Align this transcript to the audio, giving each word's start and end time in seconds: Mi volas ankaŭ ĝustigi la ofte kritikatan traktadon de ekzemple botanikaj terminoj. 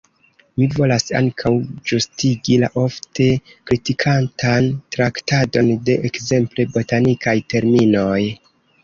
Mi 0.59 0.67
volas 0.75 1.03
ankaŭ 1.17 1.49
ĝustigi 1.91 2.57
la 2.63 2.69
ofte 2.83 3.27
kritikatan 3.71 4.71
traktadon 4.97 5.71
de 5.91 5.99
ekzemple 6.11 6.67
botanikaj 6.79 7.37
terminoj. 7.57 8.17